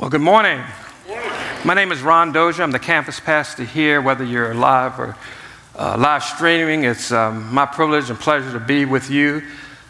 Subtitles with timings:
[0.00, 0.58] Well, good morning.
[1.62, 2.62] My name is Ron Dozier.
[2.64, 4.00] I'm the campus pastor here.
[4.00, 5.14] Whether you're live or
[5.78, 9.42] uh, live streaming, it's um, my privilege and pleasure to be with you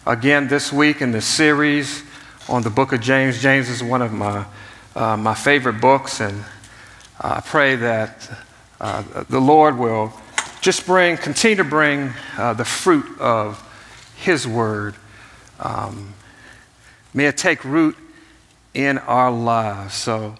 [0.05, 2.03] again this week in the series
[2.49, 3.41] on the book of James.
[3.41, 4.45] James is one of my,
[4.97, 6.43] uh, my favorite books, and
[7.21, 8.29] I pray that
[8.81, 10.13] uh, the Lord will
[10.61, 13.65] just bring, continue to bring uh, the fruit of
[14.17, 14.97] His word.
[15.61, 16.15] Um,
[17.15, 17.97] may it take root
[18.75, 19.95] in our lives.
[19.95, 20.35] So,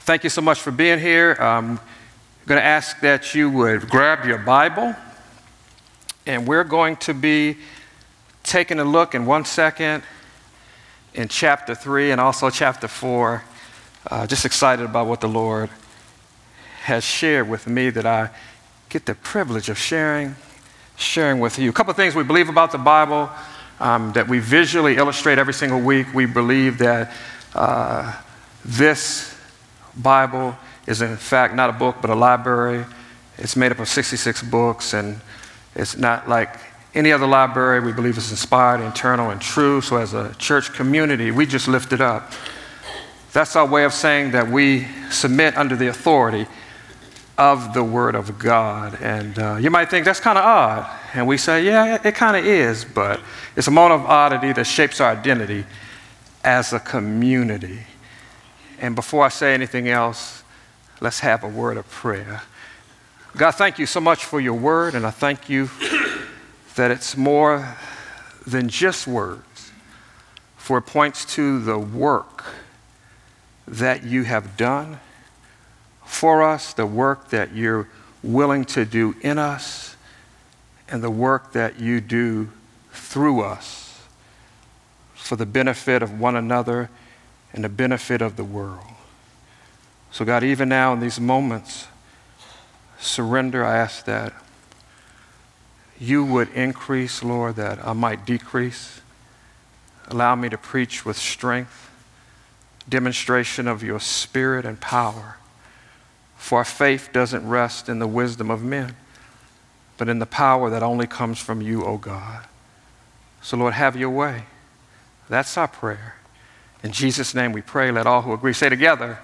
[0.00, 1.36] thank you so much for being here.
[1.40, 1.78] I'm
[2.46, 4.94] going to ask that you would grab your Bible,
[6.26, 7.56] and we're going to be
[8.42, 10.02] taking a look in one second
[11.14, 13.42] in chapter 3 and also chapter 4.
[14.10, 15.70] Uh, just excited about what the Lord
[16.82, 18.30] has shared with me that I
[18.88, 20.34] get the privilege of sharing,
[20.96, 21.70] sharing with you.
[21.70, 23.30] A couple of things we believe about the Bible
[23.78, 26.12] um, that we visually illustrate every single week.
[26.12, 27.12] We believe that
[27.54, 28.14] uh,
[28.64, 29.36] this
[29.96, 30.56] Bible
[30.86, 32.84] is, in fact, not a book, but a library.
[33.38, 35.20] It's made up of 66 books, and
[35.74, 36.56] it's not like
[36.94, 37.80] any other library.
[37.80, 39.80] We believe it's inspired, internal, and true.
[39.80, 42.32] So, as a church community, we just lift it up.
[43.32, 46.46] That's our way of saying that we submit under the authority
[47.38, 48.98] of the Word of God.
[49.00, 50.88] And uh, you might think that's kind of odd.
[51.14, 53.20] And we say, yeah, it kind of is, but
[53.56, 55.64] it's a moment of oddity that shapes our identity
[56.44, 57.80] as a community.
[58.80, 60.42] And before I say anything else,
[61.00, 62.42] let's have a word of prayer.
[63.36, 65.70] God, thank you so much for your word, and I thank you
[66.74, 67.76] that it's more
[68.46, 69.72] than just words,
[70.56, 72.44] for it points to the work
[73.66, 74.98] that you have done
[76.04, 77.88] for us, the work that you're
[78.22, 79.96] willing to do in us,
[80.88, 82.50] and the work that you do
[82.92, 83.81] through us
[85.22, 86.90] for the benefit of one another
[87.52, 88.84] and the benefit of the world.
[90.10, 91.86] So, God, even now in these moments,
[92.98, 94.32] surrender, I ask that
[95.98, 99.00] you would increase, Lord, that I might decrease.
[100.08, 101.90] Allow me to preach with strength,
[102.88, 105.36] demonstration of your spirit and power.
[106.36, 108.96] For our faith doesn't rest in the wisdom of men,
[109.96, 112.44] but in the power that only comes from you, O God.
[113.40, 114.46] So, Lord, have your way.
[115.28, 116.16] That's our prayer.
[116.82, 117.90] In Jesus' name we pray.
[117.90, 119.18] Let all who agree say together,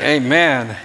[0.00, 0.76] Amen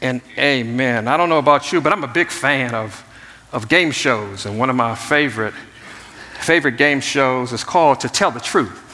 [0.00, 1.06] and amen.
[1.06, 3.04] I don't know about you, but I'm a big fan of,
[3.52, 4.46] of game shows.
[4.46, 5.54] And one of my favorite,
[6.40, 8.86] favorite game shows is called To Tell the Truth.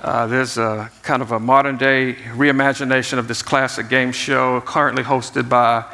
[0.00, 5.02] Uh, there's a kind of a modern day reimagination of this classic game show, currently
[5.02, 5.84] hosted by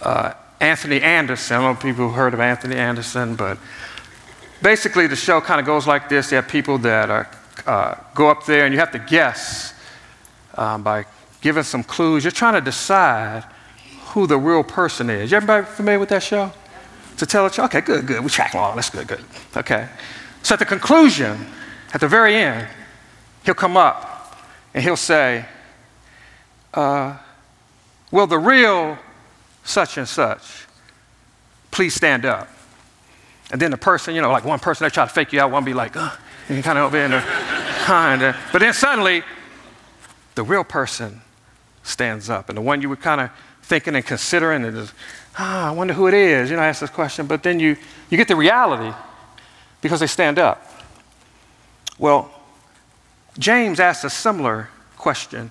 [0.00, 1.56] uh, Anthony Anderson.
[1.56, 3.58] I don't know if people have heard of Anthony Anderson, but
[4.62, 6.30] basically, the show kind of goes like this.
[6.30, 7.28] You have people that are,
[7.66, 9.74] uh, go up there, and you have to guess
[10.54, 11.04] um, by
[11.40, 12.24] giving some clues.
[12.24, 13.44] You're trying to decide
[14.06, 15.32] who the real person is.
[15.32, 16.52] Everybody familiar with that show?
[17.18, 18.22] To tell it, okay, good, good.
[18.22, 18.76] We're tracking along.
[18.76, 19.24] That's good, good.
[19.56, 19.88] Okay.
[20.42, 21.46] So at the conclusion,
[21.92, 22.68] at the very end,
[23.44, 24.38] he'll come up
[24.74, 25.44] and he'll say,
[26.74, 27.16] uh,
[28.10, 28.98] Will the real
[29.64, 30.66] such and such
[31.70, 32.48] please stand up?
[33.52, 35.50] And then the person, you know, like one person, they try to fake you out,
[35.50, 36.10] one be like, uh,
[36.48, 38.36] and kind of over in there.
[38.50, 39.22] But then suddenly,
[40.34, 41.20] the real person
[41.82, 42.48] stands up.
[42.48, 43.30] And the one you were kind of
[43.62, 44.92] thinking and considering is,
[45.38, 46.50] ah, I wonder who it is.
[46.50, 47.26] You know, I ask this question.
[47.26, 47.76] But then you,
[48.08, 48.96] you get the reality
[49.82, 50.66] because they stand up.
[51.98, 52.32] Well,
[53.38, 55.50] James asks a similar question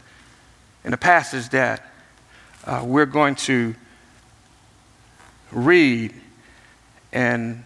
[0.84, 1.86] in a passage that
[2.66, 3.76] uh, we're going to
[5.52, 6.16] read
[7.14, 7.64] and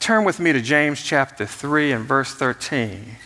[0.00, 3.16] Turn with me to James chapter 3 and verse 13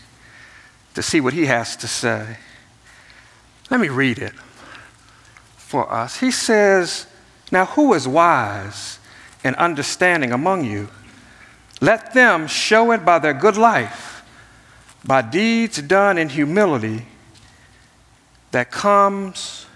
[0.95, 2.39] to see what he has to say.
[3.71, 4.33] Let me read it
[5.57, 6.19] for us.
[6.19, 7.07] He says,
[7.51, 8.99] Now who is wise
[9.45, 10.89] and understanding among you?
[11.81, 14.23] Let them show it by their good life,
[15.05, 17.07] by deeds done in humility
[18.53, 19.67] that comes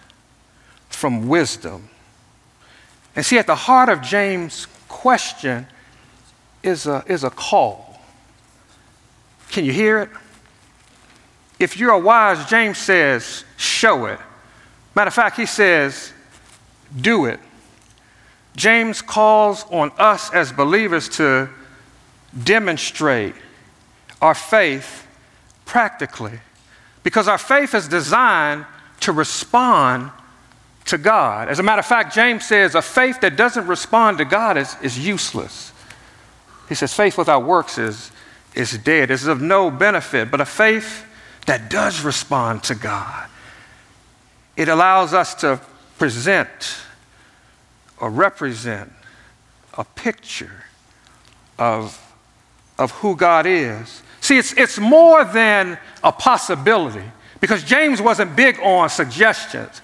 [0.88, 1.88] from wisdom.
[3.15, 5.67] And see, at the heart of James' question
[6.67, 8.01] is a, is a call.
[9.51, 10.11] Can you hear it?
[11.59, 14.19] If you're wise, James says, show it.
[14.95, 16.13] Matter of fact, he says,
[17.01, 17.41] do it.
[18.57, 21.49] James calls on us as believers to
[22.43, 23.35] demonstrate
[24.21, 25.07] our faith
[25.65, 26.41] practically
[27.03, 28.65] because our faith is designed
[29.01, 30.11] to respond
[30.87, 31.49] to God.
[31.49, 34.77] As a matter of fact, James says a faith that doesn't respond to God is,
[34.83, 35.73] is useless.
[36.69, 38.11] He says, faith without works is,
[38.55, 41.05] is dead, is of no benefit, but a faith
[41.47, 43.29] that does respond to God
[44.57, 45.61] it allows us to
[45.99, 46.79] present
[47.99, 48.91] or represent
[49.75, 50.65] a picture
[51.59, 52.15] of,
[52.79, 54.03] of who God is.
[54.21, 57.05] See, it's, it's more than a possibility
[57.41, 59.83] because James wasn't big on suggestions.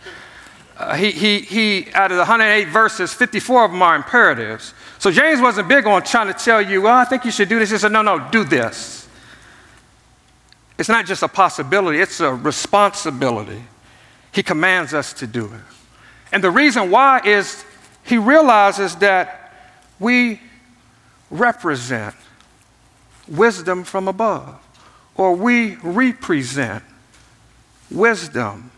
[0.77, 4.73] Uh, he, he, he, out of the 108 verses, 54 of them are imperatives.
[5.03, 7.59] So James wasn't big on trying to tell you, well, I think you should do
[7.59, 7.73] this.
[7.73, 9.09] He said, no, no, do this.
[10.79, 13.65] It's not just a possibility, it's a responsibility.
[14.31, 15.75] He commands us to do it.
[16.31, 17.65] And the reason why is
[18.05, 19.53] he realizes that
[19.99, 20.41] we
[21.33, 22.15] represent
[23.27, 24.55] wisdom from above,
[25.17, 26.85] or we represent
[27.91, 28.71] wisdom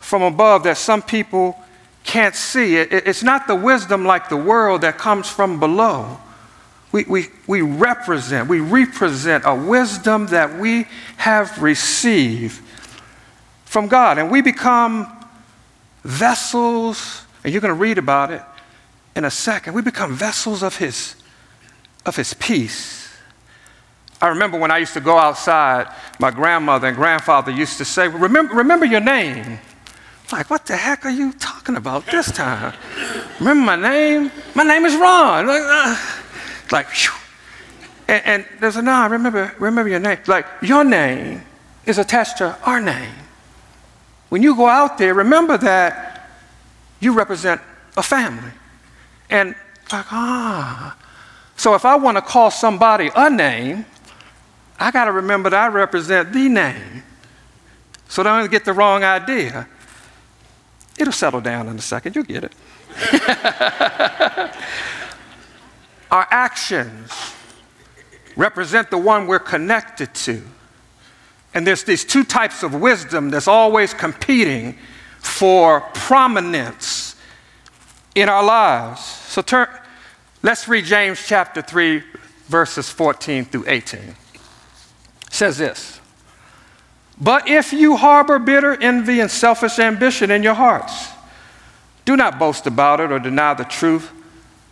[0.00, 1.56] from above that some people
[2.04, 2.76] can't see.
[2.76, 6.18] It, it's not the wisdom like the world that comes from below.
[6.92, 10.86] We, we, we represent, we represent a wisdom that we
[11.18, 12.60] have received
[13.64, 14.18] from God.
[14.18, 15.06] And we become
[16.02, 18.42] vessels, and you're going to read about it
[19.14, 19.74] in a second.
[19.74, 21.14] We become vessels of His,
[22.04, 23.08] of his peace.
[24.20, 28.08] I remember when I used to go outside, my grandmother and grandfather used to say,
[28.08, 29.58] Remember, remember your name.
[30.32, 32.74] Like, what the heck are you talking about this time?
[33.38, 34.30] Remember my name?
[34.54, 35.46] My name is Ron.
[35.46, 35.96] Like, uh,
[36.70, 36.86] like
[38.06, 40.18] and, and there's a no, remember, remember your name.
[40.26, 41.42] Like, your name
[41.86, 43.14] is attached to our name.
[44.28, 46.30] When you go out there, remember that
[47.00, 47.60] you represent
[47.96, 48.52] a family.
[49.28, 49.54] And
[49.92, 50.96] like, ah.
[51.56, 53.84] So if I want to call somebody a name,
[54.78, 57.02] I got to remember that I represent the name.
[58.08, 59.68] So don't get the wrong idea.
[61.00, 62.14] It'll settle down in a second.
[62.14, 62.52] You'll get it.
[66.10, 67.10] Our actions
[68.36, 70.42] represent the one we're connected to.
[71.54, 74.78] And there's these two types of wisdom that's always competing
[75.18, 77.16] for prominence
[78.14, 79.00] in our lives.
[79.00, 79.68] So turn,
[80.42, 82.02] let's read James chapter 3,
[82.46, 84.00] verses 14 through 18.
[84.00, 84.16] It
[85.30, 85.99] says this
[87.20, 91.10] But if you harbor bitter envy and selfish ambition in your hearts,
[92.06, 94.10] do not boast about it or deny the truth.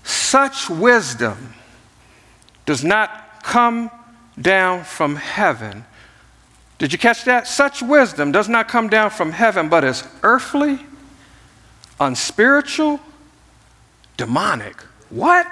[0.03, 1.55] Such wisdom
[2.65, 3.91] does not come
[4.41, 5.85] down from heaven.
[6.79, 7.47] Did you catch that?
[7.47, 10.79] Such wisdom does not come down from heaven, but is earthly,
[12.01, 13.01] unspiritual,
[14.17, 14.81] demonic.
[15.11, 15.47] What?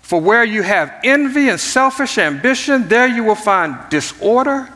[0.00, 4.70] For where you have envy and selfish ambition, there you will find disorder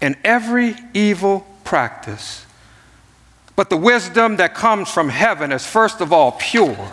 [0.00, 2.44] and every evil practice.
[3.54, 6.90] But the wisdom that comes from heaven is first of all pure,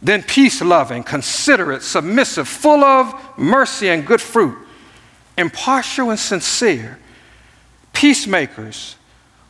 [0.00, 4.56] then peace loving, considerate, submissive, full of mercy and good fruit,
[5.36, 6.98] impartial and sincere,
[7.92, 8.96] peacemakers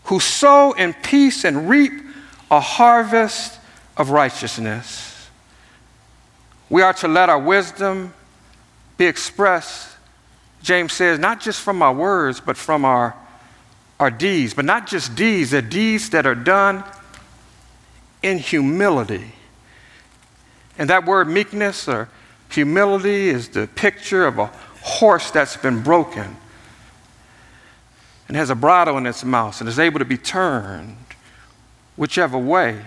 [0.05, 1.93] who sow in peace and reap
[2.51, 3.59] a harvest
[3.97, 5.29] of righteousness.
[6.69, 8.15] We are to let our wisdom
[8.97, 9.97] be expressed,
[10.63, 13.15] James says, not just from our words, but from our,
[13.99, 14.55] our deeds.
[14.55, 16.85] But not just deeds, they're deeds that are done
[18.23, 19.33] in humility.
[20.79, 22.09] And that word meekness or
[22.49, 24.47] humility is the picture of a
[24.83, 26.37] horse that's been broken
[28.29, 30.97] and has a bridle in its mouth and is able to be turned
[31.97, 32.81] whichever way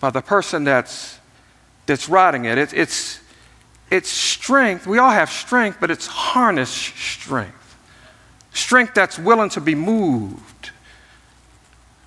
[0.00, 1.18] by the person that's,
[1.86, 2.58] that's riding it.
[2.58, 2.72] it.
[2.72, 3.20] It's,
[3.90, 4.86] it's strength.
[4.86, 7.54] We all have strength, but it's harness strength.
[8.52, 10.70] Strength that's willing to be moved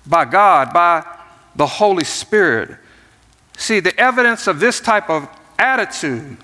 [0.06, 1.04] by God, by
[1.56, 2.76] the Holy Spirit.
[3.56, 6.36] See, the evidence of this type of attitude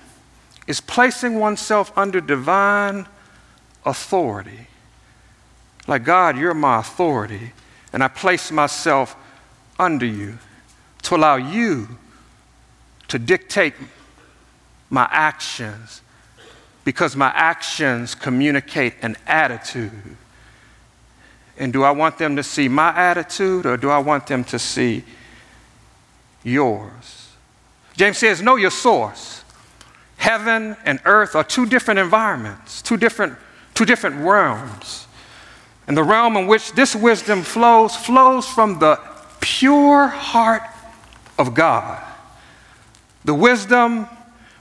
[0.67, 3.07] is placing oneself under divine
[3.85, 4.67] authority.
[5.87, 7.53] Like, God, you're my authority,
[7.91, 9.15] and I place myself
[9.79, 10.37] under you
[11.03, 11.87] to allow you
[13.07, 13.73] to dictate
[14.89, 16.01] my actions
[16.83, 20.17] because my actions communicate an attitude.
[21.57, 24.57] And do I want them to see my attitude or do I want them to
[24.57, 25.03] see
[26.43, 27.29] yours?
[27.95, 29.43] James says, Know your source.
[30.17, 33.37] Heaven and earth are two different environments, two different,
[33.73, 35.07] two different realms.
[35.87, 38.99] And the realm in which this wisdom flows flows from the
[39.39, 40.63] pure heart
[41.37, 42.03] of God.
[43.25, 44.07] The wisdom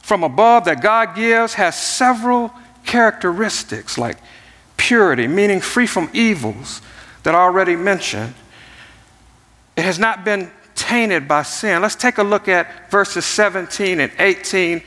[0.09, 2.50] from above that God gives has several
[2.87, 4.17] characteristics like
[4.79, 6.81] purity, meaning free from evils
[7.25, 8.33] that I already mentioned.
[9.77, 11.83] It has not been tainted by sin.
[11.83, 14.81] Let's take a look at verses 17 and 18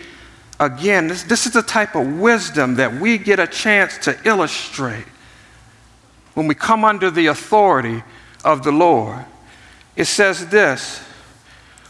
[0.59, 1.07] again.
[1.07, 5.05] This, this is the type of wisdom that we get a chance to illustrate
[6.33, 8.01] when we come under the authority
[8.43, 9.23] of the Lord.
[9.95, 11.03] It says this,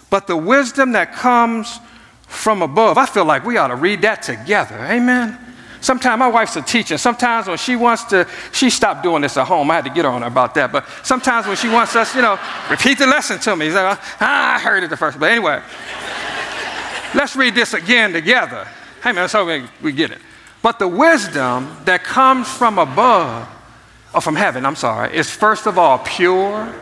[0.10, 1.80] but the wisdom that comes
[2.32, 4.78] from above, I feel like we ought to read that together.
[4.86, 5.38] Amen.
[5.82, 6.98] Sometimes my wife's a teacher.
[6.98, 9.70] Sometimes when she wants to, she stopped doing this at home.
[9.70, 10.72] I had to get on her about that.
[10.72, 13.70] But sometimes when she wants us, you know, repeat the lesson to me.
[13.70, 15.20] Like, ah, I heard it the first.
[15.20, 15.62] But anyway,
[17.14, 18.68] let's read this again together.
[19.04, 20.20] Hey man, so we, we get it.
[20.62, 23.50] But the wisdom that comes from above,
[24.14, 26.74] or from heaven, I'm sorry, is first of all pure,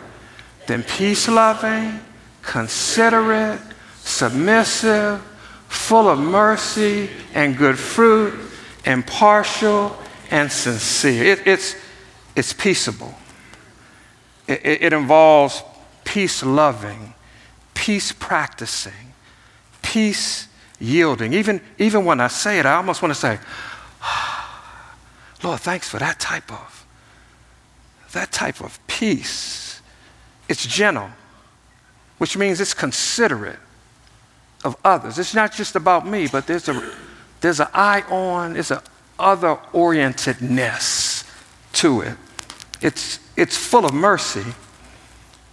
[0.67, 2.01] then peace loving,
[2.41, 3.61] considerate,
[4.01, 5.23] submissive,
[5.69, 8.33] full of mercy and good fruit
[8.85, 9.95] impartial,
[10.31, 11.33] and sincere.
[11.33, 11.75] It, it's,
[12.35, 13.13] it's peaceable.
[14.47, 15.63] It, it, involves
[16.03, 17.13] peace loving,
[17.73, 19.13] peace practicing,
[19.81, 20.47] peace
[20.79, 21.33] yielding.
[21.33, 23.39] Even, even when I say it, I almost want to say,
[25.43, 26.85] Lord, thanks for that type of,
[28.13, 29.81] that type of peace.
[30.47, 31.09] It's gentle,
[32.17, 33.59] which means it's considerate
[34.63, 35.17] of others.
[35.19, 36.91] It's not just about me, but there's a
[37.41, 38.79] there's an eye on, there's an
[39.17, 41.29] other orientedness
[41.73, 42.17] to it.
[42.81, 44.43] It's, it's full of mercy,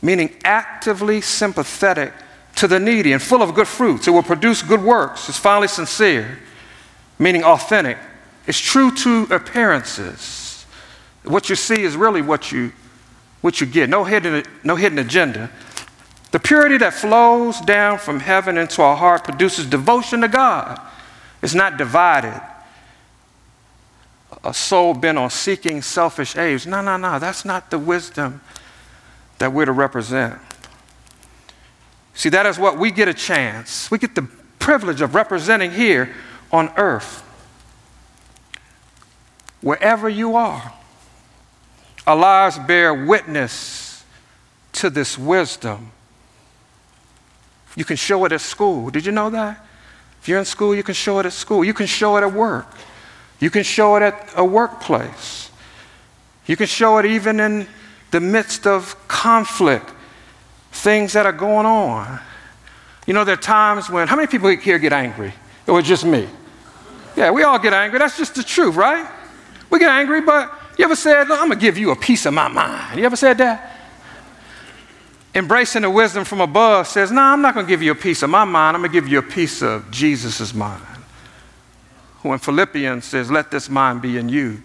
[0.02, 2.12] meaning actively sympathetic
[2.56, 4.08] to the needy and full of good fruits.
[4.08, 5.28] It will produce good works.
[5.28, 6.38] It's finally sincere,
[7.18, 7.98] meaning authentic.
[8.46, 10.64] It's true to appearances.
[11.24, 12.72] What you see is really what you,
[13.40, 13.88] what you get.
[13.88, 15.50] No hidden, no hidden agenda.
[16.32, 20.80] The purity that flows down from heaven into our heart produces devotion to God
[21.42, 22.40] it's not divided.
[24.42, 26.66] A soul bent on seeking selfish aims.
[26.66, 27.18] No, no, no.
[27.18, 28.40] That's not the wisdom
[29.38, 30.40] that we're to represent.
[32.14, 33.90] See, that is what we get a chance.
[33.90, 34.28] We get the
[34.58, 36.14] privilege of representing here
[36.50, 37.22] on earth.
[39.60, 40.72] Wherever you are,
[42.06, 44.04] our lives bear witness
[44.72, 45.92] to this wisdom.
[47.76, 48.90] You can show it at school.
[48.90, 49.64] Did you know that?
[50.20, 51.64] If you're in school, you can show it at school.
[51.64, 52.66] You can show it at work.
[53.38, 55.50] You can show it at a workplace.
[56.46, 57.68] You can show it even in
[58.10, 59.90] the midst of conflict,
[60.72, 62.18] things that are going on.
[63.06, 65.32] You know, there are times when, how many people here get angry?
[65.66, 66.28] It was just me.
[67.14, 67.98] Yeah, we all get angry.
[67.98, 69.08] That's just the truth, right?
[69.70, 72.34] We get angry, but you ever said, I'm going to give you a piece of
[72.34, 72.98] my mind?
[72.98, 73.75] You ever said that?
[75.36, 78.22] Embracing the wisdom from above says, No, I'm not going to give you a piece
[78.22, 78.76] of my mind.
[78.76, 80.82] I'm going to give you a piece of Jesus' mind.
[82.22, 84.62] When Philippians says, Let this mind be in you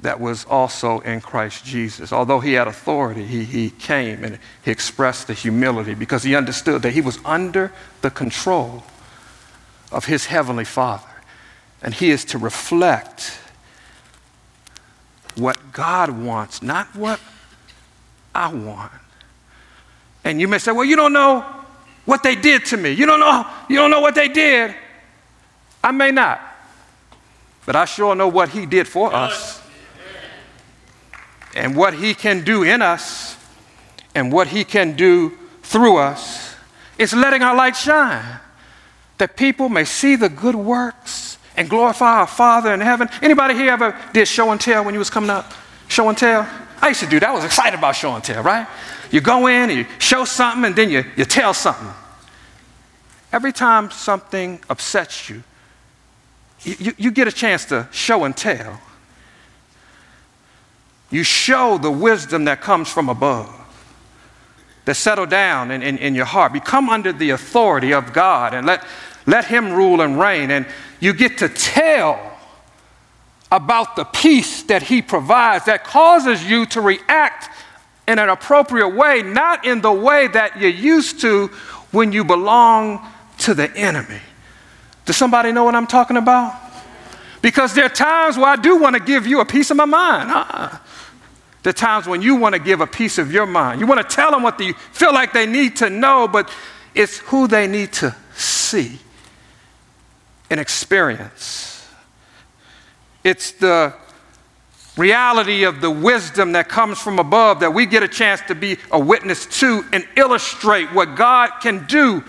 [0.00, 2.12] that was also in Christ Jesus.
[2.12, 6.82] Although he had authority, he, he came and he expressed the humility because he understood
[6.82, 8.84] that he was under the control
[9.90, 11.08] of his heavenly Father.
[11.82, 13.40] And he is to reflect
[15.34, 17.20] what God wants, not what
[18.34, 18.92] I want.
[20.28, 21.40] And you may say, well, you don't know
[22.04, 22.90] what they did to me.
[22.90, 24.74] You don't know, you don't know what they did.
[25.82, 26.38] I may not.
[27.64, 29.62] But I sure know what he did for us.
[31.56, 33.38] And what he can do in us
[34.14, 35.32] and what he can do
[35.62, 36.54] through us
[36.98, 38.38] is letting our light shine
[39.16, 43.08] that people may see the good works and glorify our Father in heaven.
[43.22, 45.54] Anybody here ever did show and tell when you was coming up?
[45.88, 46.46] Show and tell?
[46.82, 47.30] I used to do that.
[47.30, 48.66] I was excited about show and tell, right?
[49.10, 51.88] You go in, and you show something, and then you, you tell something.
[53.32, 55.42] Every time something upsets you,
[56.62, 58.80] you, you, you get a chance to show and tell.
[61.10, 63.54] You show the wisdom that comes from above,
[64.84, 66.52] that settle down in, in, in your heart.
[66.52, 68.84] Become under the authority of God and let,
[69.26, 70.50] let Him rule and reign.
[70.50, 70.66] And
[71.00, 72.38] you get to tell
[73.50, 77.48] about the peace that He provides that causes you to react
[78.08, 81.48] in an appropriate way, not in the way that you're used to
[81.92, 83.06] when you belong
[83.38, 84.18] to the enemy.
[85.04, 86.58] Does somebody know what I'm talking about?
[87.42, 89.84] Because there are times where I do want to give you a piece of my
[89.84, 90.30] mind.
[90.30, 90.78] Uh-uh.
[91.74, 93.78] Times when you want to give a piece of your mind.
[93.78, 96.50] You want to tell them what you feel like they need to know, but
[96.94, 98.98] it's who they need to see
[100.48, 101.86] and experience.
[103.22, 103.92] It's the
[104.98, 108.76] reality of the wisdom that comes from above that we get a chance to be
[108.90, 112.22] a witness to and illustrate what God can do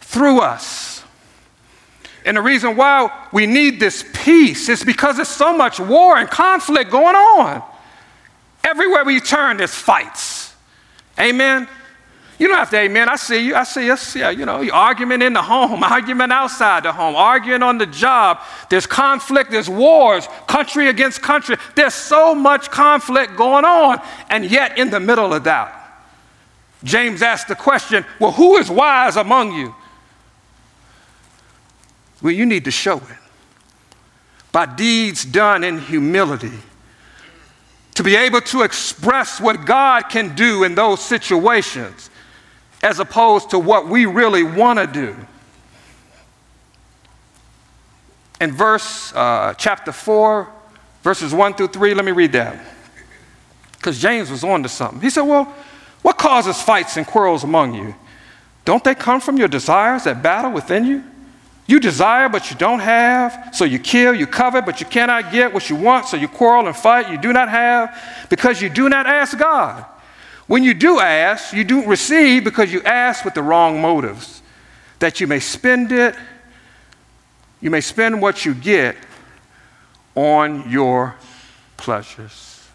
[0.00, 1.02] through us.
[2.24, 6.28] And the reason why we need this peace is because there's so much war and
[6.28, 7.62] conflict going on.
[8.62, 10.54] Everywhere we turn, there's fights.
[11.18, 11.68] Amen?
[12.38, 13.08] You don't have to amen.
[13.08, 13.54] I see you.
[13.54, 14.16] I see us.
[14.16, 18.40] Yeah, you know, argument in the home, argument outside the home, arguing on the job.
[18.70, 21.56] There's conflict, there's wars, country against country.
[21.74, 24.00] There's so much conflict going on.
[24.30, 25.78] And yet, in the middle of that,
[26.84, 29.74] James asked the question well, who is wise among you?
[32.22, 33.18] Well, you need to show it
[34.52, 36.52] by deeds done in humility
[37.94, 42.10] to be able to express what God can do in those situations
[42.82, 45.16] as opposed to what we really want to do.
[48.40, 50.50] In verse uh, chapter 4,
[51.02, 52.58] verses 1 through 3, let me read that.
[53.72, 55.00] Because James was on to something.
[55.00, 55.44] He said, Well,
[56.02, 57.94] what causes fights and quarrels among you?
[58.64, 61.04] Don't they come from your desires that battle within you?
[61.66, 65.52] You desire, but you don't have, so you kill, you covet, but you cannot get
[65.54, 68.88] what you want, so you quarrel and fight, you do not have, because you do
[68.88, 69.84] not ask God.
[70.52, 74.42] When you do ask, you don't receive because you ask with the wrong motives,
[74.98, 76.14] that you may spend it,
[77.62, 78.94] you may spend what you get
[80.14, 81.16] on your
[81.78, 82.68] pleasures.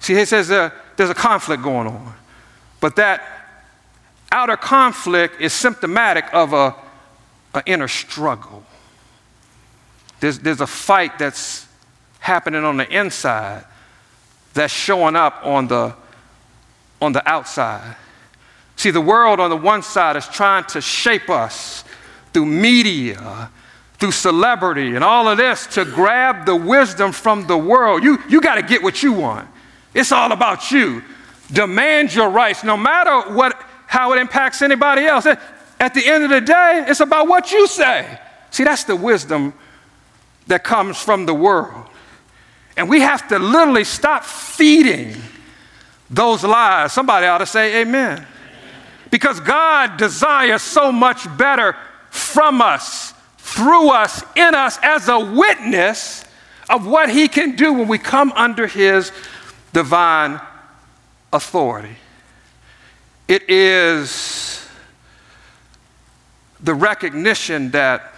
[0.00, 2.14] See, he says uh, there's a conflict going on,
[2.80, 3.22] but that
[4.32, 6.74] outer conflict is symptomatic of a
[7.52, 8.64] an inner struggle.
[10.20, 11.68] There's, there's a fight that's
[12.20, 13.66] happening on the inside
[14.54, 15.94] that's showing up on the,
[17.00, 17.96] on the outside.
[18.76, 21.84] See, the world on the one side is trying to shape us
[22.32, 23.50] through media,
[23.98, 28.04] through celebrity, and all of this to grab the wisdom from the world.
[28.04, 29.48] You, you got to get what you want.
[29.94, 31.02] It's all about you.
[31.50, 35.26] Demand your rights, no matter what, how it impacts anybody else.
[35.26, 38.18] At the end of the day, it's about what you say.
[38.50, 39.54] See, that's the wisdom
[40.46, 41.86] that comes from the world.
[42.76, 45.16] And we have to literally stop feeding
[46.10, 46.92] those lies.
[46.92, 48.26] Somebody ought to say amen.
[49.10, 51.76] Because God desires so much better
[52.10, 56.24] from us, through us, in us, as a witness
[56.68, 59.12] of what He can do when we come under His
[59.72, 60.40] divine
[61.32, 61.96] authority.
[63.26, 64.66] It is
[66.60, 68.14] the recognition that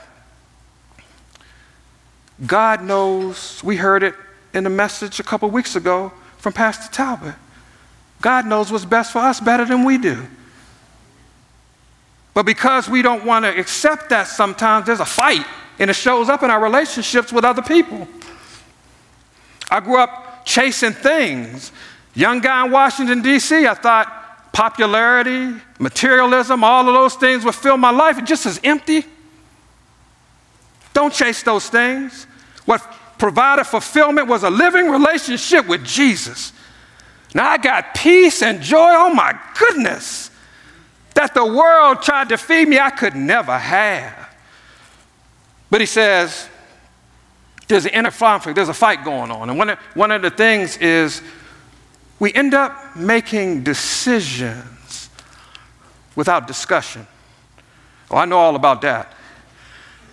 [2.46, 4.14] God knows, we heard it
[4.54, 7.34] in the message a couple weeks ago from Pastor Talbot.
[8.20, 10.26] God knows what's best for us better than we do.
[12.34, 15.44] But because we don't want to accept that sometimes, there's a fight,
[15.78, 18.06] and it shows up in our relationships with other people.
[19.70, 21.72] I grew up chasing things.
[22.14, 27.76] Young guy in Washington, D.C., I thought popularity, materialism, all of those things would fill
[27.76, 28.18] my life.
[28.18, 29.04] It just as empty.
[30.92, 32.26] Don't chase those things.
[32.64, 32.80] What
[33.18, 36.52] provided fulfillment was a living relationship with Jesus.
[37.34, 38.90] Now I got peace and joy.
[38.90, 40.30] Oh my goodness.
[41.14, 44.28] That the world tried to feed me, I could never have.
[45.70, 46.48] But he says,
[47.68, 49.48] there's an inner conflict, there's a fight going on.
[49.48, 51.22] And one of, one of the things is
[52.18, 55.08] we end up making decisions
[56.16, 57.06] without discussion.
[58.10, 59.14] Oh, I know all about that.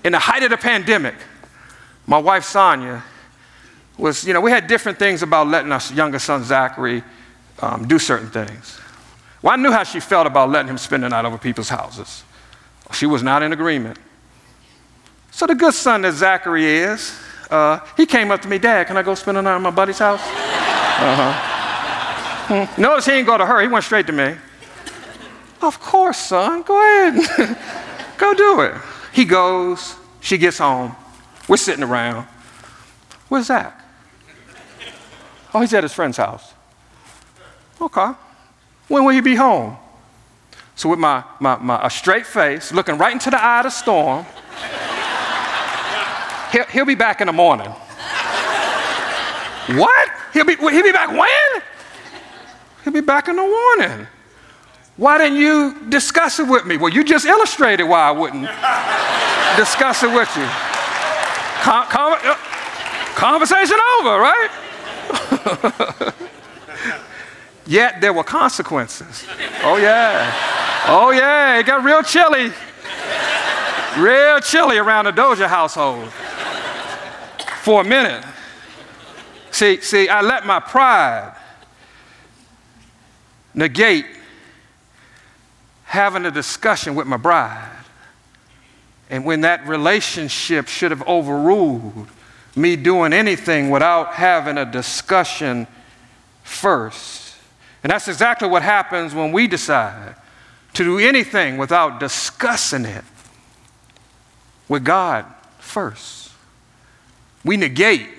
[0.03, 1.15] In the height of the pandemic,
[2.05, 3.03] my wife Sonia
[3.97, 7.03] was, you know, we had different things about letting our younger son Zachary
[7.59, 8.79] um, do certain things.
[9.41, 12.23] Well, I knew how she felt about letting him spend the night over people's houses.
[12.93, 13.97] She was not in agreement.
[15.31, 17.17] So the good son that Zachary is,
[17.49, 19.71] uh, he came up to me, Dad, can I go spend the night at my
[19.71, 20.21] buddy's house?
[20.99, 21.55] Uh-huh.
[22.77, 24.35] Notice he didn't go to her, he went straight to me.
[25.61, 27.57] Of course, son, go ahead.
[28.17, 28.75] go do it.
[29.13, 30.95] He goes, she gets home.
[31.47, 32.27] We're sitting around.
[33.27, 33.76] Where's Zach?
[35.53, 36.53] Oh, he's at his friend's house.
[37.81, 38.11] Okay.
[38.87, 39.77] When will he be home?
[40.75, 43.69] So, with my, my, my a straight face, looking right into the eye of the
[43.69, 44.25] storm,
[46.51, 47.69] he'll, he'll be back in the morning.
[49.75, 50.09] what?
[50.33, 51.63] He'll be, he'll be back when?
[52.83, 54.07] He'll be back in the morning.
[54.97, 56.77] Why didn't you discuss it with me?
[56.77, 58.47] Well, you just illustrated why I wouldn't
[59.57, 60.47] discuss it with you.
[61.61, 62.35] Con- con- uh,
[63.15, 64.49] conversation over, right?
[67.65, 69.25] Yet there were consequences.
[69.63, 70.33] Oh, yeah.
[70.87, 71.59] Oh, yeah.
[71.59, 72.51] It got real chilly.
[73.97, 76.11] Real chilly around the Dozier household
[77.61, 78.23] for a minute.
[79.51, 81.35] See, see, I let my pride
[83.53, 84.05] negate
[85.83, 87.71] having a discussion with my bride.
[89.09, 92.07] And when that relationship should have overruled
[92.57, 95.67] me doing anything without having a discussion
[96.43, 97.35] first.
[97.83, 100.15] And that's exactly what happens when we decide
[100.73, 103.03] to do anything without discussing it
[104.67, 105.25] with God
[105.59, 106.31] first.
[107.45, 108.09] We negate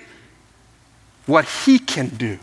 [1.25, 2.39] what He can do.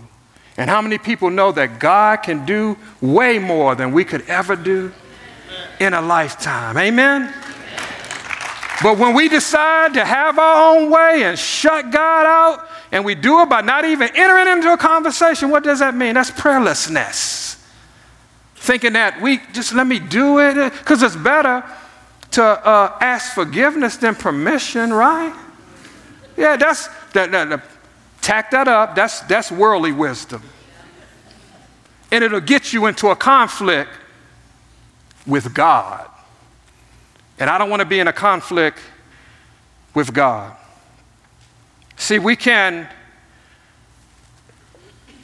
[0.57, 4.57] And how many people know that God can do way more than we could ever
[4.57, 4.93] do
[5.81, 6.77] in a lifetime?
[6.79, 7.33] Amen?
[8.83, 13.15] But when we decide to have our own way and shut God out, and we
[13.15, 16.15] do it by not even entering into a conversation, what does that mean?
[16.15, 17.63] That's prayerlessness.
[18.57, 21.65] Thinking that we just let me do it, because it's better
[22.33, 25.35] to uh, ask forgiveness than permission, right?
[26.37, 27.63] Yeah, that's that, that, that,
[28.21, 28.95] tack that up.
[28.95, 30.43] That's that's worldly wisdom,
[32.13, 33.91] and it'll get you into a conflict
[35.27, 36.11] with God.
[37.39, 38.79] And I don't want to be in a conflict
[39.95, 40.57] with God.
[41.97, 42.89] See, we can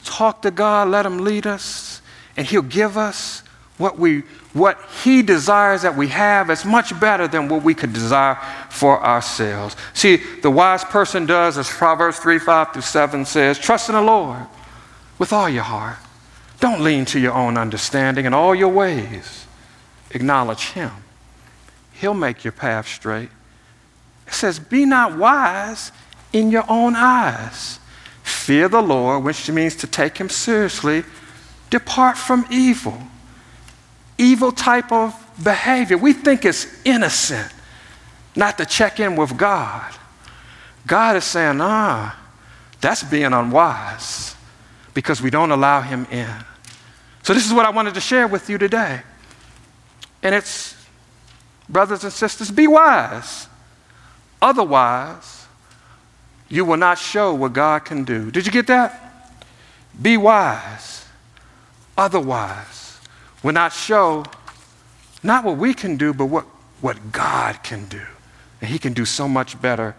[0.03, 2.01] talk to God, let Him lead us,
[2.35, 3.43] and He'll give us
[3.77, 4.21] what, we,
[4.53, 6.49] what He desires that we have.
[6.49, 8.35] It's much better than what we could desire
[8.69, 9.75] for ourselves.
[9.93, 14.01] See, the wise person does, as Proverbs 3 5 through 7 says, trust in the
[14.01, 14.45] Lord
[15.19, 15.97] with all your heart.
[16.59, 19.45] Don't lean to your own understanding in all your ways.
[20.11, 20.91] Acknowledge Him
[22.03, 23.29] He'll make your path straight.
[24.27, 25.93] It says, Be not wise
[26.33, 27.79] in your own eyes.
[28.23, 31.05] Fear the Lord, which means to take Him seriously.
[31.69, 33.01] Depart from evil.
[34.17, 35.97] Evil type of behavior.
[35.97, 37.49] We think it's innocent
[38.35, 39.89] not to check in with God.
[40.85, 42.19] God is saying, ah,
[42.81, 44.35] that's being unwise
[44.93, 46.35] because we don't allow Him in.
[47.21, 49.03] So, this is what I wanted to share with you today.
[50.21, 50.72] And it's
[51.69, 53.47] brothers and sisters, be wise.
[54.41, 55.47] Otherwise,
[56.49, 58.29] you will not show what God can do.
[58.31, 59.31] Did you get that?
[59.99, 61.05] Be wise.
[61.97, 62.99] Otherwise,
[63.41, 64.25] will not show
[65.21, 66.45] not what we can do, but what,
[66.81, 68.01] what God can do.
[68.61, 69.95] And He can do so much better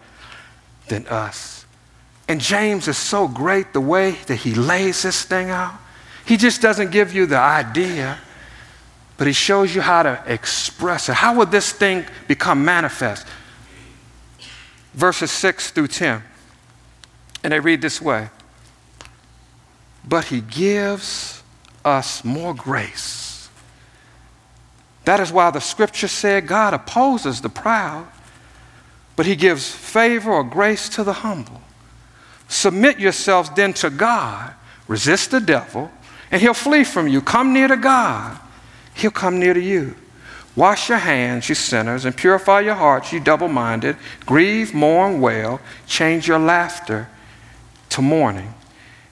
[0.87, 1.65] than us.
[2.27, 5.73] And James is so great the way that he lays this thing out.
[6.25, 8.17] He just doesn't give you the idea,
[9.17, 11.15] but he shows you how to express it.
[11.15, 13.25] How would this thing become manifest?
[14.93, 16.21] Verses 6 through 10.
[17.43, 18.29] And they read this way
[20.07, 21.43] But he gives
[21.83, 23.49] us more grace.
[25.05, 28.07] That is why the scripture said God opposes the proud,
[29.15, 31.61] but he gives favor or grace to the humble.
[32.47, 34.53] Submit yourselves then to God,
[34.87, 35.91] resist the devil,
[36.31, 37.21] and he'll flee from you.
[37.21, 38.39] Come near to God
[38.95, 39.95] He'll come near to you.
[40.55, 43.97] Wash your hands, you sinners, and purify your hearts, you double minded.
[44.25, 45.59] Grieve, mourn, wail.
[45.85, 47.09] Change your laughter
[47.89, 48.53] to mourning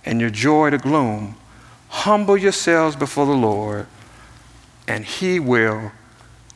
[0.05, 1.35] and your joy to gloom.
[1.89, 3.87] Humble yourselves before the Lord,
[4.87, 5.91] and He will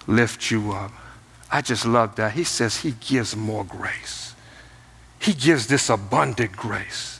[0.07, 0.91] lift you up.
[1.51, 2.31] I just love that.
[2.31, 4.33] He says He gives more grace,
[5.19, 7.16] He gives this abundant grace.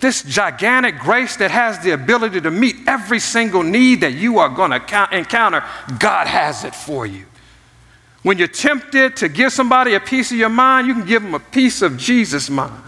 [0.00, 4.48] This gigantic grace that has the ability to meet every single need that you are
[4.48, 5.62] going to encounter,
[5.98, 7.26] God has it for you.
[8.22, 11.34] When you're tempted to give somebody a piece of your mind, you can give them
[11.34, 12.82] a piece of Jesus' mind.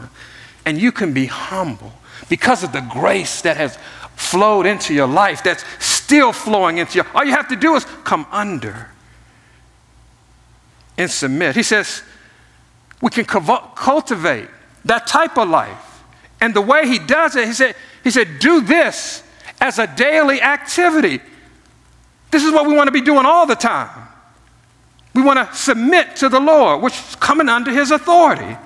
[0.64, 1.92] And you can be humble
[2.28, 3.78] because of the grace that has
[4.16, 7.04] flowed into your life, that's still flowing into you.
[7.14, 8.88] All you have to do is come under
[10.96, 11.56] and submit.
[11.56, 12.02] He says,
[13.00, 14.48] we can cultivate
[14.84, 15.91] that type of life
[16.42, 19.22] and the way he does it, he said, he said, do this
[19.60, 21.20] as a daily activity.
[22.32, 24.08] This is what we want to be doing all the time.
[25.14, 28.56] We want to submit to the Lord, which is coming under his authority.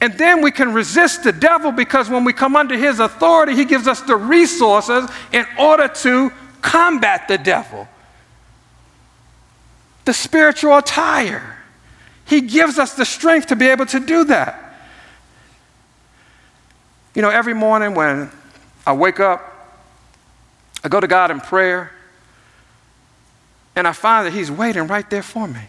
[0.00, 3.64] And then we can resist the devil because when we come under his authority, he
[3.64, 7.86] gives us the resources in order to combat the devil.
[10.04, 11.58] The spiritual attire.
[12.24, 14.64] He gives us the strength to be able to do that.
[17.16, 18.30] You know, every morning when
[18.86, 19.40] I wake up,
[20.84, 21.90] I go to God in prayer,
[23.74, 25.62] and I find that He's waiting right there for me.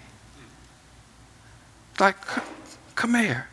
[2.02, 2.18] Like,
[2.96, 3.48] come here.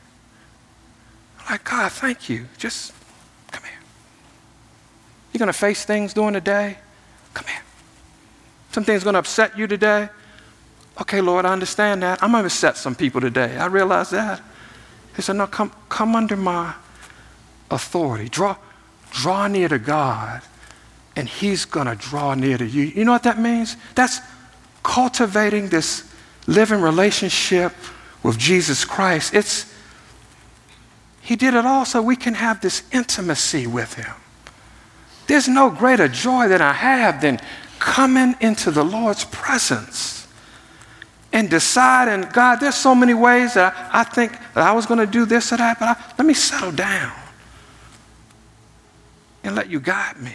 [1.49, 2.47] Like, God, thank you.
[2.59, 2.93] Just
[3.53, 3.79] come here.
[5.33, 6.79] You're going to face things during the day?
[7.33, 7.63] Come here.
[8.73, 10.09] Something's going to upset you today?
[11.01, 12.21] Okay, Lord, I understand that.
[12.25, 13.57] I'm going to upset some people today.
[13.57, 14.43] I realize that.
[15.15, 16.75] He said, No, come, come under my
[17.71, 18.29] authority.
[18.29, 18.57] Draw,
[19.11, 20.43] draw near to God,
[21.17, 22.85] and He's going to draw near to you.
[22.85, 23.77] You know what that means?
[23.95, 24.21] That's
[24.83, 26.13] cultivating this
[26.47, 27.73] living relationship
[28.23, 29.35] with Jesus Christ.
[29.35, 29.73] It's
[31.23, 34.15] He did it all so we can have this intimacy with Him.
[35.27, 37.41] There's no greater joy that I have than
[37.79, 40.27] coming into the Lord's presence
[41.33, 45.01] and deciding, God, there's so many ways that I, I think that I was going
[45.01, 47.13] to do this or that, but I, let me settle down
[49.45, 50.33] and let you guide me.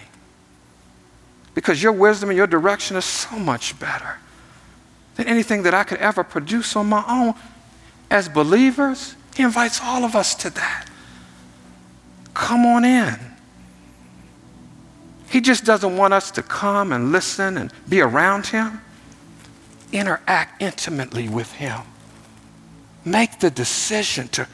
[1.55, 4.17] Because your wisdom and your direction is so much better
[5.15, 7.33] than anything that I could ever produce on my own.
[8.09, 10.85] As believers, He invites all of us to that.
[12.33, 13.17] Come on in.
[15.29, 18.81] He just doesn't want us to come and listen and be around Him.
[19.91, 21.81] Interact intimately with Him.
[23.03, 24.47] Make the decision to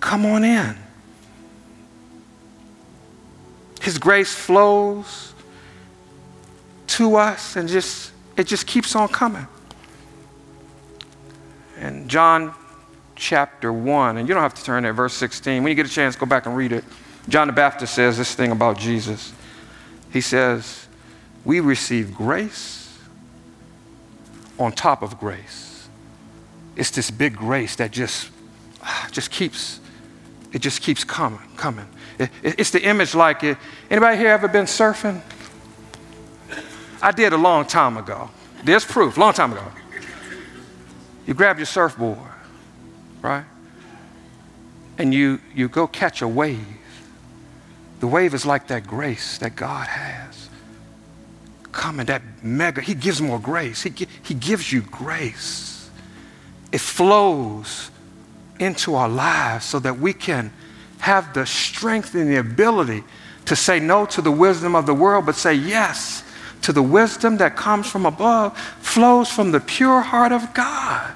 [0.00, 0.76] come on in.
[3.86, 5.32] His grace flows
[6.88, 9.46] to us and just it just keeps on coming.
[11.78, 12.52] And John
[13.14, 15.62] chapter 1, and you don't have to turn there, verse 16.
[15.62, 16.82] When you get a chance, go back and read it.
[17.28, 19.32] John the Baptist says this thing about Jesus.
[20.12, 20.88] He says,
[21.44, 22.98] We receive grace
[24.58, 25.88] on top of grace.
[26.74, 28.30] It's this big grace that just,
[28.82, 29.78] ah, just keeps,
[30.52, 31.86] it just keeps coming, coming.
[32.18, 33.58] It, it, it's the image like it.
[33.90, 35.20] Anybody here ever been surfing?
[37.02, 38.30] I did a long time ago.
[38.64, 39.64] There's proof, long time ago.
[41.26, 42.18] You grab your surfboard,
[43.20, 43.44] right?
[44.98, 46.64] And you, you go catch a wave.
[48.00, 50.48] The wave is like that grace that God has.
[51.72, 53.82] Coming, that mega, He gives more grace.
[53.82, 55.90] He, he gives you grace.
[56.72, 57.90] It flows
[58.58, 60.52] into our lives so that we can
[60.98, 63.04] have the strength and the ability
[63.46, 66.24] to say no to the wisdom of the world, but say yes
[66.62, 71.12] to the wisdom that comes from above, flows from the pure heart of God.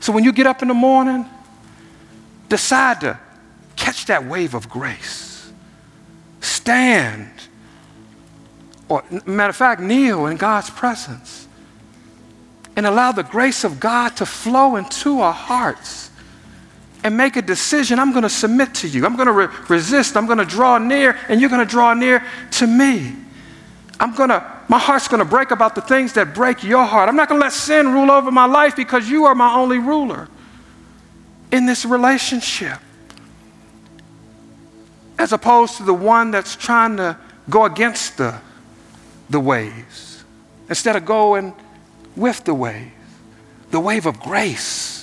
[0.00, 1.26] So when you get up in the morning,
[2.48, 3.18] decide to
[3.76, 5.50] catch that wave of grace.
[6.40, 7.28] Stand,
[8.88, 11.48] or matter of fact, kneel in God's presence
[12.76, 16.07] and allow the grace of God to flow into our hearts
[17.08, 17.98] and make a decision.
[17.98, 19.06] I'm going to submit to you.
[19.06, 20.14] I'm going to re- resist.
[20.14, 23.14] I'm going to draw near, and you're going to draw near to me.
[23.98, 27.08] I'm going to, my heart's going to break about the things that break your heart.
[27.08, 29.78] I'm not going to let sin rule over my life because you are my only
[29.78, 30.28] ruler
[31.50, 32.78] in this relationship.
[35.18, 37.16] As opposed to the one that's trying to
[37.48, 38.38] go against the,
[39.30, 40.22] the waves
[40.68, 41.54] instead of going
[42.16, 42.92] with the wave,
[43.70, 44.97] the wave of grace.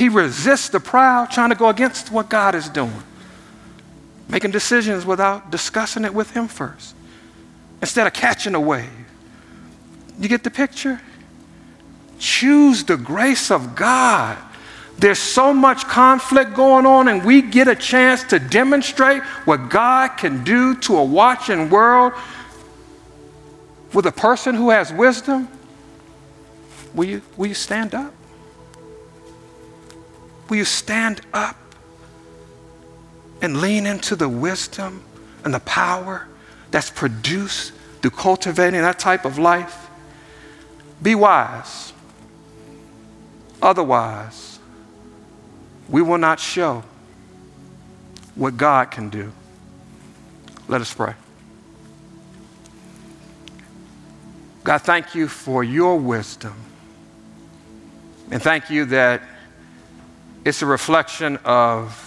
[0.00, 3.02] He resists the proud, trying to go against what God is doing
[4.30, 6.94] making decisions without discussing it with Him first,
[7.82, 8.88] instead of catching a wave.
[10.18, 11.02] You get the picture?
[12.18, 14.38] Choose the grace of God.
[14.96, 20.16] There's so much conflict going on, and we get a chance to demonstrate what God
[20.16, 22.14] can do to a watching world
[23.92, 25.48] with a person who has wisdom.
[26.94, 28.14] Will you, will you stand up?
[30.50, 31.56] Will you stand up?
[33.42, 35.02] and lean into the wisdom
[35.44, 36.28] and the power
[36.70, 39.88] that's produced through cultivating that type of life.
[41.02, 41.92] Be wise.
[43.62, 44.58] Otherwise,
[45.88, 46.82] we will not show
[48.34, 49.32] what God can do.
[50.68, 51.14] Let us pray.
[54.62, 56.54] God, thank you for your wisdom.
[58.30, 59.22] And thank you that
[60.44, 62.06] it's a reflection of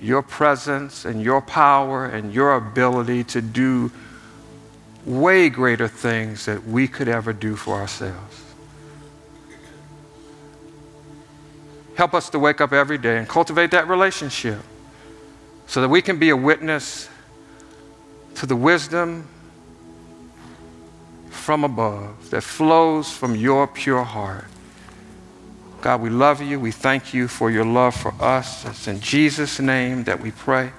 [0.00, 3.90] your presence and your power and your ability to do
[5.04, 8.42] way greater things that we could ever do for ourselves.
[11.96, 14.60] Help us to wake up every day and cultivate that relationship
[15.66, 17.08] so that we can be a witness
[18.34, 19.28] to the wisdom
[21.30, 24.46] from above that flows from your pure heart.
[25.82, 26.60] God, we love you.
[26.60, 28.64] We thank you for your love for us.
[28.64, 30.70] It's in Jesus' name that we pray.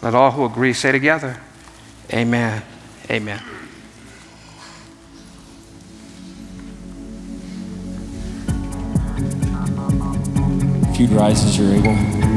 [0.00, 1.40] Let all who agree say together,
[2.12, 2.62] Amen.
[3.10, 3.42] Amen.
[10.90, 12.27] If you'd rise as you're able.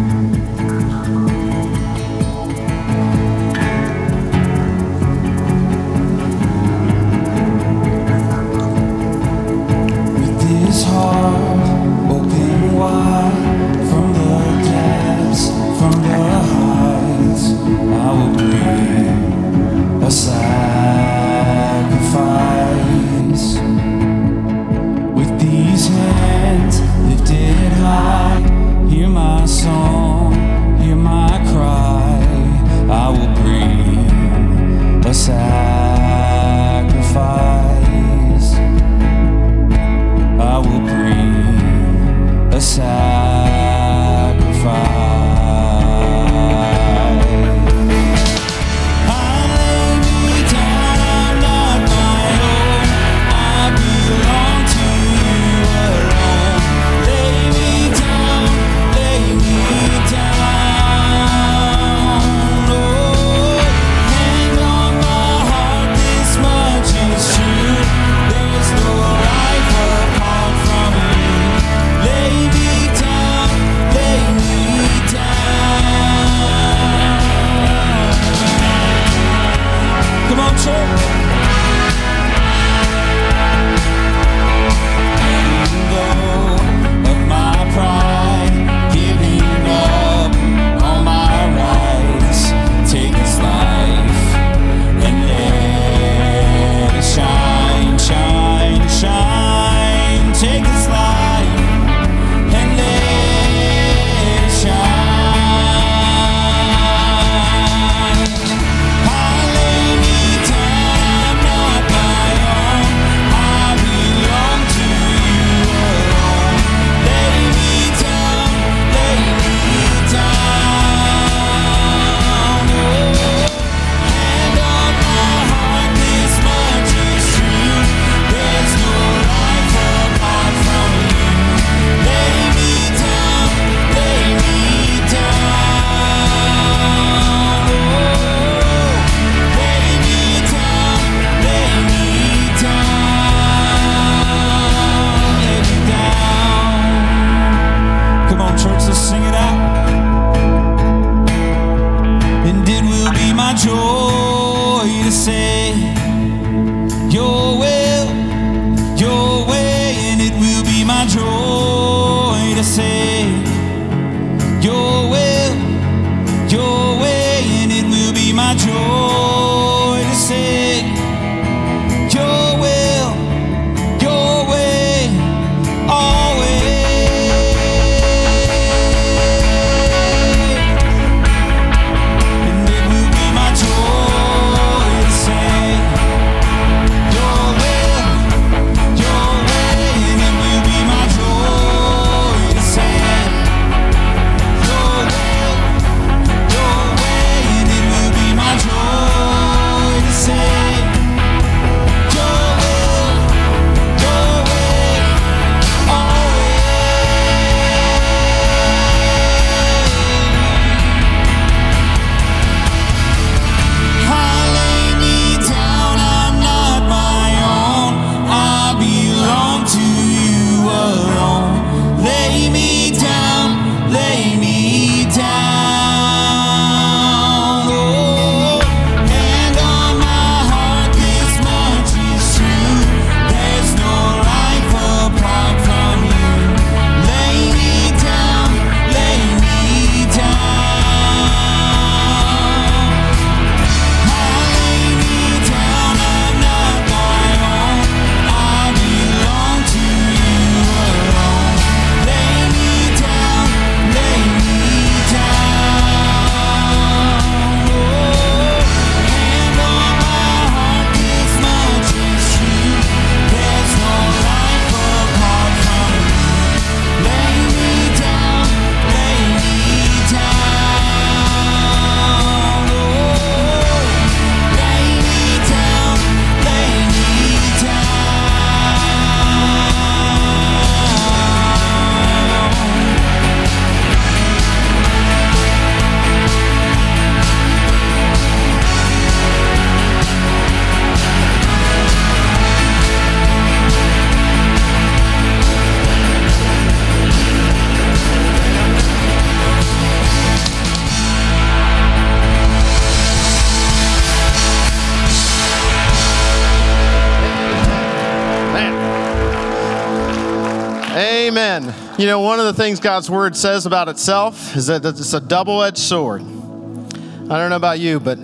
[312.51, 316.21] The things God's word says about itself is that it's a double edged sword.
[316.21, 318.17] I don't know about you, but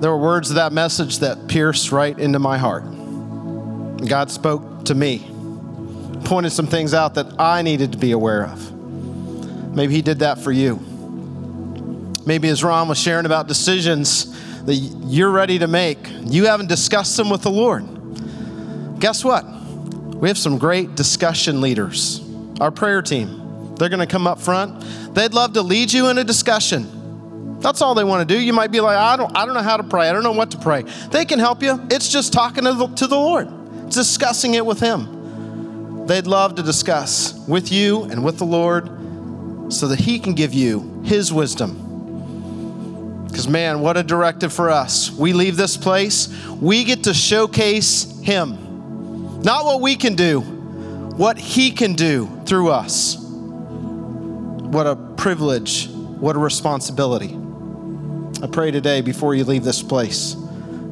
[0.00, 2.84] there were words of that message that pierced right into my heart.
[4.06, 5.28] God spoke to me,
[6.24, 8.72] pointed some things out that I needed to be aware of.
[9.74, 10.76] Maybe He did that for you.
[12.24, 14.30] Maybe as Ron was sharing about decisions
[14.66, 19.00] that you're ready to make, you haven't discussed them with the Lord.
[19.00, 19.44] Guess what?
[19.44, 22.21] We have some great discussion leaders.
[22.60, 25.14] Our prayer team, they're going to come up front.
[25.14, 27.58] They'd love to lead you in a discussion.
[27.60, 28.40] That's all they want to do.
[28.40, 30.08] You might be like, I don't, I don't know how to pray.
[30.08, 30.82] I don't know what to pray.
[31.10, 31.80] They can help you.
[31.90, 36.06] It's just talking to the, to the Lord, discussing it with Him.
[36.06, 40.52] They'd love to discuss with you and with the Lord so that He can give
[40.52, 41.82] you His wisdom
[43.32, 45.10] because, man, what a directive for us.
[45.10, 46.28] We leave this place,
[46.60, 49.40] we get to showcase Him.
[49.42, 50.51] Not what we can do,
[51.22, 53.16] what He can do through us.
[53.16, 57.38] What a privilege, what a responsibility.
[58.42, 60.34] I pray today before you leave this place,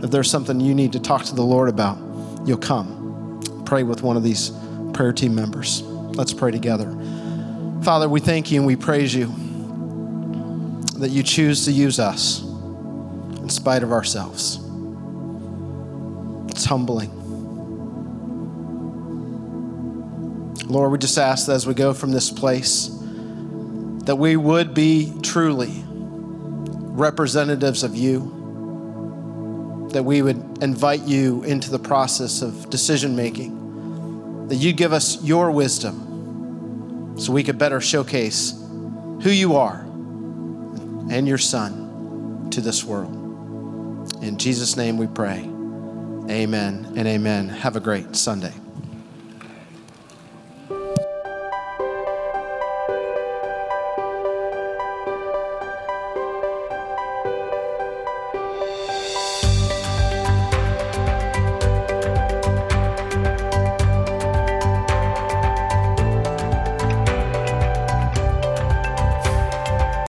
[0.01, 1.99] if there's something you need to talk to the Lord about,
[2.47, 3.41] you'll come.
[3.67, 4.53] Pray with one of these
[4.93, 5.83] prayer team members.
[5.83, 6.97] Let's pray together.
[7.83, 9.27] Father, we thank you and we praise you
[10.99, 14.61] that you choose to use us in spite of ourselves.
[16.53, 17.20] It's humbling.
[20.71, 22.97] Lord, we just ask that as we go from this place,
[24.05, 31.79] that we would be truly representatives of you, that we would invite you into the
[31.81, 38.53] process of decision making, that you'd give us your wisdom so we could better showcase
[39.23, 39.81] who you are
[41.11, 43.13] and your Son to this world.
[44.23, 45.41] In Jesus' name we pray.
[46.31, 47.49] Amen and amen.
[47.49, 48.53] Have a great Sunday.